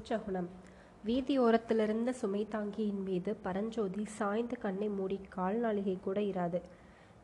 துர்ச்சகுனம் 0.00 0.46
வீதியோரத்திலிருந்த 1.06 2.10
சுமை 2.10 2.40
தாங்கியின் 2.52 3.02
மீது 3.06 3.30
பரஞ்சோதி 3.44 4.04
சாய்ந்து 4.18 4.56
கண்ணை 4.58 4.88
மூடி 4.88 5.18
கால் 5.28 5.58
நாளிகை 5.64 5.96
கூட 6.00 6.18
இராது. 6.20 6.58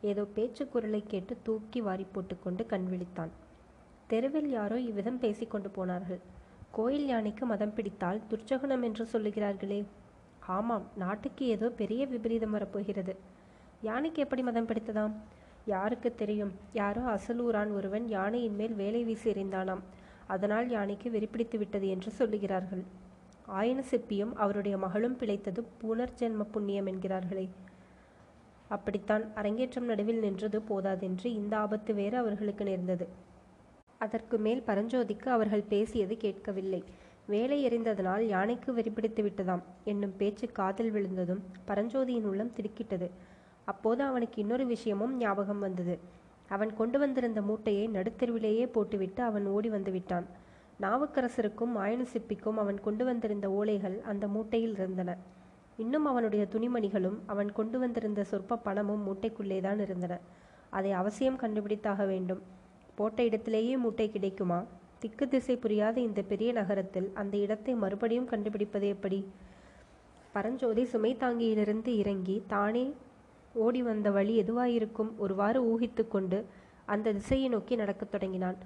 ஏதோ 0.01 0.23
பேச்சு 0.37 0.69
குரலை 0.69 1.01
கேட்டு 1.07 1.37
தூக்கி 1.43 1.81
வாரி 1.81 2.07
போட்டுக்கொண்டு 2.13 2.67
கண் 2.67 2.87
விழித்தான். 2.93 3.33
தெருவில் 4.07 4.51
யாரோ 4.51 4.79
இவ்விதம் 4.81 5.19
பேசிக்கொண்டு 5.19 5.71
போனார்கள். 5.71 6.21
கோயில் 6.71 7.07
யானைக்கு 7.07 7.47
மதம் 7.47 7.75
பிடித்தால் 7.75 8.23
துர்ச்சகுணம் 8.31 8.83
என்று 8.83 9.07
சொல்லுகிறார்களே. 9.13 9.81
ஆமாம் 10.59 10.87
நாட்டுக்கு 10.97 11.47
ஏதோ 11.47 11.69
பெரிய 11.83 12.07
விபரீதம் 12.07 12.51
வரப்போகிறது. 12.51 13.15
யானைக்கு 13.81 14.23
எப்படி 14.23 14.43
மதம் 14.43 14.67
பிடித்ததாம்? 14.67 15.15
யாருக்கு 15.67 16.15
தெரியும்? 16.15 16.53
யாரோ 16.73 17.05
அசலூரான் 17.17 17.73
ஒருவன் 17.73 18.09
யானையின் 18.09 18.55
மேல் 18.55 18.75
வேலை 18.75 19.05
வீசி 19.05 19.31
எறிந்தானாம். 19.31 19.85
அதனால் 20.27 20.69
யானைக்கு 20.71 21.11
வெறிப்பிடித்து 21.11 21.59
விட்டது 21.59 21.89
என்று 21.89 22.13
சொல்லுகிறார்கள். 22.19 22.83
ஆயன 23.49 23.81
சிப்பியும் 23.91 24.33
அவருடைய 24.35 24.79
மகளும் 24.79 25.17
பிழைத்தது 25.17 25.67
புனர்ஜென்ம 25.83 26.47
புண்ணியம் 26.53 26.87
என்கிறார்களே. 26.87 27.49
அப்படித்தான் 28.69 29.25
அரங்கேற்றம் 29.35 29.85
நடுவில் 29.85 30.19
நின்றது 30.19 30.61
போதாதென்று 30.61 31.25
இந்த 31.25 31.57
ஆபத்து 31.57 31.95
வேறு 31.95 32.17
அவர்களுக்கு 32.17 32.65
நேர்ந்தது. 32.65 33.07
அதற்கு 33.99 34.39
மேல் 34.39 34.63
பரஞ்சோதிக்கு 34.67 35.29
அவர்கள் 35.29 35.69
பேசியது 35.69 36.17
கேட்கவில்லை. 36.17 36.85
வேலை 37.27 37.59
எறிந்ததனால் 37.69 38.25
யானைக்கு 38.27 38.73
வெறிப்பிடித்து 38.75 39.23
விட்டதாம் 39.23 39.63
என்னும் 39.85 40.17
பேச்சு 40.17 40.47
காதில் 40.53 40.91
விழுந்ததும் 40.91 41.43
பரஞ்சோதியின் 41.69 42.29
உள்ளம் 42.31 42.53
திடுக்கிட்டது. 42.53 43.11
அப்போது 43.65 44.03
அவனுக்கு 44.03 44.41
இன்னொரு 44.41 44.67
விஷயமும் 44.67 45.17
ஞாபகம் 45.17 45.59
வந்தது. 45.59 45.99
அவன் 46.49 46.77
கொண்டு 46.77 46.99
வந்திருந்த 46.99 47.43
மூட்டையை 47.43 47.89
நடுத்தெருவிலேயே 47.89 48.67
போட்டுவிட்டு 48.67 49.23
அவன் 49.23 49.47
ஓடி 49.47 49.69
வந்து 49.69 49.91
விட்டான். 49.91 50.27
நாவுக்கரசருக்கும் 50.81 51.77
ஆயன 51.77 52.07
சிப்பிக்கும் 52.13 52.57
அவன் 52.57 52.81
கொண்டு 52.81 53.05
வந்திருந்த 53.05 53.49
ஓலைகள் 53.49 54.01
அந்த 54.01 54.29
மூட்டையில் 54.29 54.73
இருந்தன. 54.73 55.17
இன்னும் 55.77 56.05
அவனுடைய 56.05 56.47
துணிமணிகளும் 56.53 57.19
அவன் 57.27 57.53
கொண்டு 57.53 57.79
வந்திருந்த 57.79 58.25
சொற்ப 58.25 58.57
பணமும் 58.57 59.07
மூட்டைக்குள்ளேதான் 59.07 59.81
இருந்தன. 59.81 60.21
அதை 60.71 60.93
அவசியம் 60.93 61.39
கண்டுபிடித்தாக 61.39 62.07
வேண்டும். 62.07 62.43
போட்ட 62.95 63.25
இடத்திலேயே 63.25 63.77
மூட்டை 63.77 64.11
கிடைக்குமா? 64.11 64.65
திக்கு 64.99 65.29
திசை 65.29 65.57
புரியாத 65.57 66.01
இந்த 66.01 66.23
பெரிய 66.23 66.53
நகரத்தில் 66.53 67.11
அந்த 67.15 67.37
இடத்தை 67.37 67.75
மறுபடியும் 67.75 68.27
கண்டுபிடிப்பது 68.27 68.89
எப்படி? 68.89 69.27
பரஞ்சோதி 70.33 70.85
சுமை 70.85 71.17
தாங்கியிலிருந்து 71.17 71.87
இறங்கி 71.87 72.43
தானே 72.47 72.95
ஓடி 73.65 73.83
வந்த 73.83 74.11
வழி 74.11 74.37
எதுவாயிருக்கும் 74.37 75.11
ஒருவாறு 75.19 75.61
ஊகித்து 75.63 76.09
கொண்டு 76.09 76.45
அந்த 76.85 77.13
திசையை 77.13 77.49
நோக்கி 77.49 77.75
நடக்கத் 77.77 78.11
தொடங்கினான். 78.11 78.59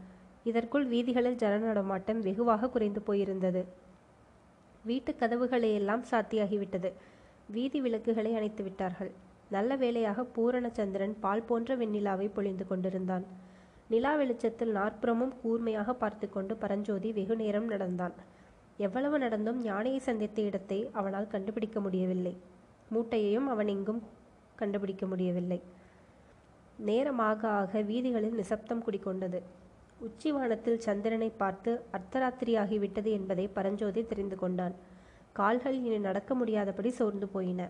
இதற்குள் 0.44 0.86
வீதிகளில் 0.86 1.36
ஜன 1.36 1.56
நடமாட்டம் 1.56 2.20
வெகுவாக 2.20 2.69
குறைந்து 2.69 3.00
போயிருந்தது. 3.06 3.62
வீட்டு 4.84 5.16
கதவுகளை 5.16 5.74
எல்லாம் 5.74 6.05
சாத்தியாகிவிட்டது. 6.11 6.92
வீதி 7.46 7.80
விளக்குகளை 7.80 8.34
அணைத்து 8.34 8.62
விட்டார்கள். 8.62 9.11
நல்ல 9.50 9.77
வேளையாக 9.77 10.27
பூரணச்சந்திரன் 10.36 11.14
பால் 11.20 11.42
போன்ற 11.42 11.77
வெண்ணிலாவை 11.77 12.30
பொழிந்து 12.34 12.66
கொண்டிருந்தான். 12.66 13.24
நிலா 13.88 14.16
வெளிச்சத்தில் 14.16 14.70
நாற்புறமும் 14.70 15.34
கூர்மையாக 15.42 15.94
பார்த்து 15.94 16.30
கொண்டு 16.30 16.56
பரஞ்சோதி 16.56 17.12
வெகு 17.12 17.36
நேரம் 17.36 17.66
நடந்தான். 17.66 18.12
எவ்வளவு 18.77 19.18
நடந்தும் 19.18 19.61
யானையை 19.62 20.00
சந்தித்த 20.00 20.42
இடத்தை 20.42 20.88
அவனால் 20.92 21.27
கண்டுபிடிக்க 21.27 21.80
முடியவில்லை. 21.80 22.34
மூட்டையையும் 22.94 23.46
அவன் 23.46 23.68
எங்கும் 23.68 24.02
கண்டுபிடிக்க 24.61 25.05
முடியவில்லை. 25.12 25.61
நேரமாக 26.89 27.48
ஆக 27.61 27.80
வீதிகளில் 27.91 28.39
நிசப்தம் 28.41 28.84
குடிக்கொண்டது 28.86 29.41
உச்சிவானத்தில் 30.06 30.83
சந்திரனை 30.84 31.28
பார்த்து 31.42 31.70
அர்த்தராத்திரியாகிவிட்டது 31.97 33.11
என்பதை 33.19 33.44
பரஞ்சோதி 33.56 34.02
தெரிந்து 34.12 34.36
கொண்டான். 34.42 34.74
கால்கள் 35.39 35.77
இனி 35.80 35.98
நடக்க 36.07 36.35
முடியாதபடி 36.35 36.90
சோர்ந்து 36.98 37.27
போயின. 37.35 37.68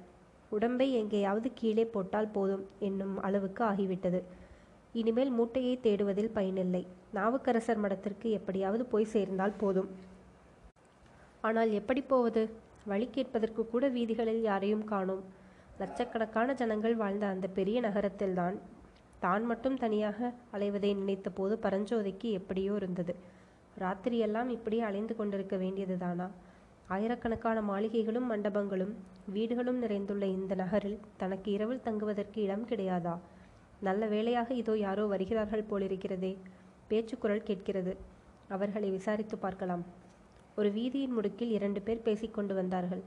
உடம்பை 0.50 0.86
எங்கேயாவது 1.00 1.48
கீழே 1.60 1.84
போட்டால் 1.94 2.30
போதும் 2.36 2.62
என்னும் 2.88 3.16
அளவுக்கு 3.26 3.62
ஆகிவிட்டது. 3.64 4.20
இனிமேல் 5.00 5.32
மூட்டையை 5.38 5.74
தேடுவதில் 5.82 6.32
பயனில்லை. 6.36 6.82
நாவுக்கரசர் 7.16 7.82
மடத்திற்கு 7.84 8.28
எப்படியாவது 8.38 8.84
போய் 8.92 9.12
சேர்ந்தால் 9.14 9.58
போதும். 9.62 9.90
ஆனால் 11.48 11.70
எப்படி 11.80 12.00
போவது? 12.12 12.42
வழி 12.90 13.06
கேட்பதற்கு 13.16 13.62
கூட 13.66 13.84
வீதிகளில் 13.88 14.42
யாரையும் 14.42 14.84
காணோம். 14.84 15.22
லட்சக்கணக்கான 15.80 16.54
ஜனங்கள் 16.54 16.94
வாழ்ந்த 16.94 17.24
அந்த 17.26 17.46
பெரிய 17.48 17.80
நகரத்தில்தான் 17.80 18.56
தான் 19.20 19.44
மட்டும் 19.44 19.76
தனியாக 19.76 20.18
அலைவதை 20.52 20.90
நினைத்தபோது 21.00 21.54
பரஞ்சோதிக்கு 21.62 22.28
எப்படியோ 22.30 22.72
இருந்தது. 22.74 23.14
ராத்திரியெல்லாம் 23.76 24.48
இப்படியே 24.48 24.82
அலைந்து 24.82 25.14
கொண்டிருக்க 25.16 25.56
வேண்டியதுதானா? 25.56 26.26
ஆயிரக்கணக்கான 26.88 27.58
மாளிகைகளும் 27.62 28.26
மண்டபங்களும் 28.32 28.92
வீடுகளும் 29.26 29.78
நிறைந்துள்ள 29.82 30.24
இந்த 30.26 30.54
நகரில் 30.54 30.98
தனக்கு 31.16 31.48
இரவில் 31.52 31.84
தங்குவதற்கு 31.86 32.38
இடம் 32.42 32.66
கிடையாதா? 32.66 33.14
நல்ல 33.80 34.06
வேளையாக 34.06 34.54
இதோ 34.54 34.74
யாரோ 34.78 35.04
வருகிறார்கள் 35.06 35.68
போலிருக்கிறதே. 35.70 36.32
பேச்சுக்குரல் 36.88 37.42
கேட்கிறது. 37.42 37.92
அவர்களை 38.48 38.90
விசாரித்து 38.90 39.38
பார்க்கலாம். 39.38 39.84
ஒரு 40.56 40.70
வீதியின் 40.70 41.16
முடுக்கில் 41.18 41.54
இரண்டு 41.58 41.80
பேர் 41.80 42.06
பேசிக்கொண்டு 42.08 42.54
வந்தார்கள். 42.54 43.02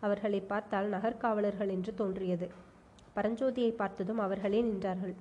அவர்களை 0.00 0.40
பார்த்தால் 0.40 0.88
நகர்காவலர்கள் 0.90 1.68
என்று 1.68 1.94
தோன்றியது. 1.94 2.48
பரஞ்சோதியை 3.16 3.70
பார்த்ததும் 3.70 4.18
அவர்களே 4.18 4.62
நின்றார்கள். 4.62 5.14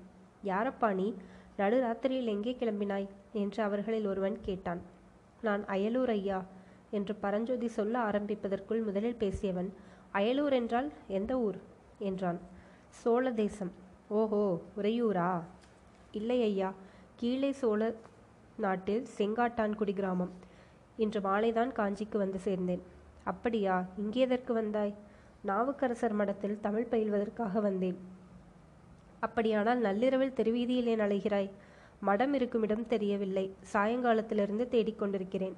யாரப்பா 0.44 0.94
நீ? 0.94 1.14
நடுராத்திரியில் 1.58 2.26
எங்கே 2.26 2.56
கிளம்பினாய்? 2.60 3.08
என்று 3.34 3.64
அவர்களில் 3.64 4.06
ஒருவன் 4.06 4.38
கேட்டான். 4.42 4.82
நான் 5.42 5.66
அயலூர் 5.66 6.10
ஐயா 6.10 6.46
என்று 6.92 7.16
பரஞ்சோதி 7.16 7.68
சொல்ல 7.68 8.00
ஆரம்பிப்பதற்குள் 8.00 8.84
முதலில் 8.84 9.16
பேசியவன் 9.16 9.74
அயலூர் 10.14 10.54
என்றால் 10.54 10.92
எந்த 11.08 11.40
ஊர்? 11.40 11.58
என்றான். 12.00 12.40
சோழ 12.90 13.32
தேசம். 13.32 13.72
ஓஹோ 14.10 14.62
உறையூரா? 14.78 15.42
இல்லை 16.12 16.42
ஐயா 16.42 16.74
கீழே 17.16 17.52
சோழ 17.52 17.96
நாட்டில் 18.58 19.08
செங்காட்டான்குடி 19.18 19.94
கிராமம். 19.94 20.32
இன்று 20.98 21.20
மாலைதான் 21.20 21.72
காஞ்சிக்கு 21.72 22.18
வந்து 22.18 22.40
சேர்ந்தேன். 22.46 22.84
அப்படியா? 23.28 23.76
இங்கே 23.98 24.22
எதற்கு 24.22 24.54
வந்தாய்? 24.54 24.94
நாவுக்கரசர் 25.42 26.14
மடத்தில் 26.14 26.60
தமிழ் 26.62 26.88
பயில்வதற்காக 26.92 27.62
வந்தேன். 27.62 27.98
அப்படியானால் 29.20 29.80
நள்ளிரவில் 29.80 30.34
தெருவீதியில் 30.34 30.90
ஏன் 30.94 31.00
அலைகிறாய் 31.00 31.50
மடம் 32.00 32.34
இருக்குமிடம் 32.34 32.88
தெரியவில்லை. 32.88 33.46
சாயங்காலத்திலிருந்து 33.74 34.66
தேடிக்கொண்டிருக்கிறேன் 34.74 35.56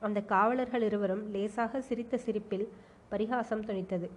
அந்த 0.00 0.20
காவலர்கள் 0.20 0.82
இருவரும் 0.82 1.24
லேசாக 1.30 1.80
சிரித்த 1.80 2.16
சிரிப்பில் 2.16 2.66
பரிகாசம் 3.08 3.64
துணித்தது. 3.64 4.08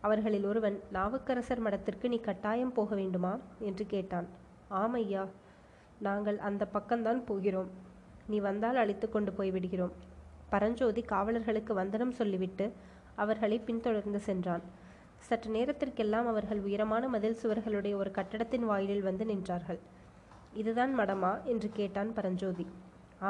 அவர்களில் 0.00 0.44
ஒருவன் 0.44 0.76
நாவுக்கரசர் 0.92 1.62
மடத்திற்கு 1.62 2.08
நீ 2.08 2.18
கட்டாயம் 2.20 2.72
போக 2.72 2.94
வேண்டுமா? 2.94 3.32
என்று 3.58 3.84
கேட்டான். 3.86 4.28
ஆமையா 4.70 5.24
நாங்கள் 5.98 6.38
அந்த 6.38 6.66
பக்கம்தான் 6.74 7.22
போகிறோம். 7.24 7.70
நீ 8.26 8.38
வந்தால் 8.38 8.76
அழைத்து 8.76 9.06
கொண்டு 9.08 9.32
போய் 9.32 9.50
விடுகிறோம் 9.50 10.08
பரஞ்சோதி 10.50 11.02
காவலர்களுக்கு 11.12 11.72
வந்தனம் 11.72 12.16
சொல்லிவிட்டு 12.20 12.66
அவர்களை 13.22 13.58
பின்தொடர்ந்து 13.58 14.20
சென்றான். 14.20 14.64
சற்று 15.26 15.50
நேரத்திற்கெல்லாம் 15.50 16.26
அவர்கள் 16.26 16.60
உயரமான 16.66 17.04
மதில் 17.08 17.40
சுவர்களுடைய 17.42 17.94
ஒரு 17.94 18.10
கட்டடத்தின் 18.10 18.64
வாயிலில் 18.64 19.06
வந்து 19.08 19.24
நின்றார்கள். 19.24 19.80
இதுதான் 20.52 20.92
மடமா 20.98 21.32
என்று 21.44 21.68
கேட்டான் 21.72 22.12
பரஞ்சோதி. 22.12 22.66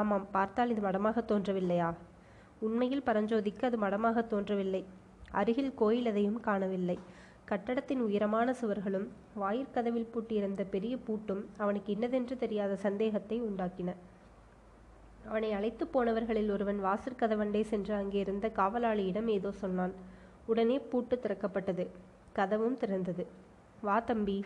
ஆமாம் 0.01 0.27
பார்த்தால் 0.31 0.71
இது 0.71 0.83
மடமாக 0.89 1.25
தோன்றவில்லையா? 1.31 1.89
உண்மையில் 2.61 3.07
பரஞ்சோதிக்கு 3.07 3.65
அது 3.65 3.79
மடமாக 3.79 4.27
தோன்றவில்லை. 4.27 4.83
அருகில் 5.41 5.75
கோயில் 5.75 6.07
எதையும் 6.07 6.41
காணவில்லை. 6.41 6.99
கட்டடத்தின் 7.45 8.03
உயரமான 8.07 8.55
சுவர்களும் 8.61 9.07
வாயிற்கதவில் 9.41 10.11
பூட்டியிருந்த 10.13 10.63
பெரிய 10.75 10.95
பூட்டும் 11.07 11.43
அவனுக்கு 11.57 11.93
இன்னதென்று 11.93 12.37
தெரியாத 12.37 12.73
சந்தேகத்தை 12.77 13.39
உண்டாக்கின. 13.43 13.93
அவனை 15.31 15.53
அழைத்து 15.53 15.85
போனவர்களில் 15.87 16.51
ஒருவன் 16.51 16.85
வாசற்கதவண்டே 16.85 17.61
சென்று 17.63 17.95
அங்கே 17.95 18.19
இருந்த 18.19 18.47
காவலாளியிடம் 18.49 19.27
ஏதோ 19.27 19.51
சொன்னான். 19.53 19.93
உடனே 20.47 20.79
பூட்டு 20.79 21.17
திறக்கப்பட்டது. 21.23 21.85
கதவும் 22.35 22.79
திறந்தது. 22.79 23.25
வா 23.81 24.01
தம்பி. 24.01 24.45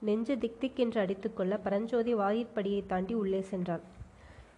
நெஞ்சு 0.00 0.38
திக் 0.38 0.60
திக் 0.60 0.78
என்று 0.78 1.00
அடித்துக்கொள்ள 1.00 1.58
பரஞ்சோதி 1.58 2.14
வாயிற்படியை 2.14 2.80
தாண்டி 2.86 3.14
உள்ளே 3.14 3.40
சென்றான். 3.42 3.84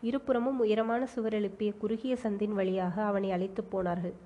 இருபுறமும் 0.00 0.58
உயரமான 0.58 1.06
சுவர் 1.06 1.32
எழுப்பிய 1.32 1.72
குறுகிய 1.72 2.16
சந்தின் 2.22 2.56
வழியாக 2.60 3.04
அவனை 3.04 3.30
அழைத்து 3.30 3.64
போனார்கள். 3.64 4.16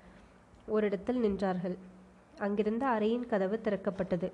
ஓரிடத்தில் 0.66 1.20
நின்றார்கள். 1.22 1.76
அங்கிருந்த 2.38 2.86
அறையின் 2.86 3.26
கதவு 3.26 3.58
திறக்கப்பட்டது. 3.60 4.30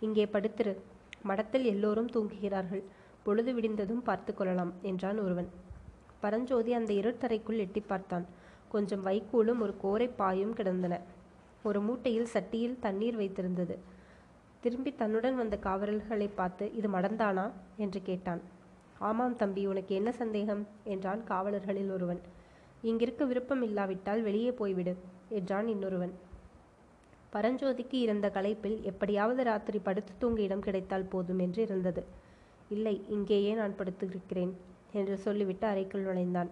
இங்கே 0.00 0.24
படுத்திரு. 0.24 0.74
மடத்தில் 1.22 1.64
எல்லோரும் 1.64 2.10
தூங்குகிறார்கள். 2.10 2.82
பொழுது 3.22 3.52
விடிந்ததும் 3.54 4.02
பார்த்து 4.02 4.34
கொள்ளலாம் 4.34 4.74
என்றான் 4.82 5.18
ஒருவன். 5.18 5.48
பரஞ்சோதி 6.26 6.72
அந்த 6.72 6.92
இருட்டறைக்குள் 6.92 7.58
எட்டி 7.58 7.80
பார்த்தான். 7.80 8.26
கொஞ்சம் 8.68 9.04
வைக்கோலும் 9.06 9.60
ஒரு 9.60 9.74
கோரை 9.82 10.08
பாயும் 10.16 10.54
கிடந்தன. 10.54 10.94
ஒரு 11.62 11.80
மூட்டையில் 11.80 12.32
சட்டியில் 12.32 12.80
தண்ணீர் 12.80 13.18
வைத்திருந்தது. 13.18 13.74
திரும்பி 14.60 14.94
தன்னுடன் 14.94 15.36
வந்த 15.36 15.56
காவலர்களை 15.56 16.28
பார்த்து 16.28 16.64
இது 16.74 16.88
மடந்தானா? 16.88 17.44
என்று 17.76 18.00
கேட்டான். 18.02 18.40
ஆமாம் 18.98 19.36
தம்பி 19.36 19.66
உனக்கு 19.66 19.94
என்ன 19.94 20.12
சந்தேகம்? 20.12 20.62
என்றான் 20.84 21.22
காவலர்களில் 21.28 21.90
ஒருவன். 21.90 22.20
இங்கிருக்க 22.82 23.26
விருப்பம் 23.26 23.62
இல்லாவிட்டால் 23.62 24.22
வெளியே 24.22 24.50
போய்விடு 24.50 24.94
என்றான் 25.28 25.68
இன்னொருவன். 25.68 26.14
பரஞ்சோதிக்கு 27.32 27.94
இருந்த 27.94 28.26
களைப்பில் 28.34 28.78
எப்படியாவது 28.82 29.42
ராத்திரி 29.44 29.78
படுத்து 29.78 30.12
தூங்க 30.18 30.40
இடம் 30.42 30.60
கிடைத்தால் 30.60 31.10
போதும் 31.10 31.38
என்று 31.38 31.62
இருந்தது. 31.62 32.04
இல்லை 32.68 32.96
இங்கேயே 33.08 33.54
நான் 33.54 33.78
படுத்திருக்கிறேன் 33.78 34.52
என்று 34.96 35.16
சொல்லிவிட்டு 35.18 35.66
அறைக்குள் 35.66 36.06
நுழைந்தான். 36.08 36.50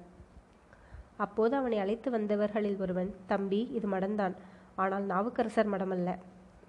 அப்போது 1.25 1.55
அவனை 1.57 1.79
அழைத்து 1.79 2.09
வந்தவர்களில் 2.11 2.79
ஒருவன் 2.79 3.11
தம்பி 3.27 3.61
இது 3.79 3.89
மடம்தான். 3.89 4.35
ஆனால் 4.83 5.05
நாவுக்கரசர் 5.13 5.73
மடமல்ல. 5.73 6.13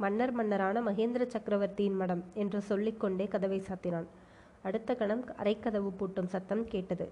மன்னர் 0.04 0.33
மன்னரான 0.39 0.81
மகேந்திர 0.81 1.24
சக்கரவர்த்தியின் 1.27 2.00
மடம் 2.01 2.24
என்று 2.33 2.60
சொல்லிக்கொண்டே 2.62 3.25
கதவை 3.27 3.60
சாத்தினான். 3.68 4.07
அடுத்த 4.68 4.95
கணம் 4.95 5.24
அரைக்கதவு 5.44 5.89
பூட்டும் 6.00 6.31
சத்தம் 6.33 6.63
கேட்டது. 6.68 7.07